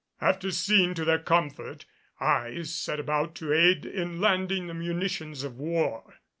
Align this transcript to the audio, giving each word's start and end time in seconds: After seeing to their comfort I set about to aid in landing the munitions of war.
After 0.19 0.49
seeing 0.49 0.95
to 0.95 1.05
their 1.05 1.19
comfort 1.19 1.85
I 2.19 2.63
set 2.63 2.99
about 2.99 3.35
to 3.35 3.53
aid 3.53 3.85
in 3.85 4.19
landing 4.19 4.65
the 4.65 4.73
munitions 4.73 5.43
of 5.43 5.57
war. 5.59 6.15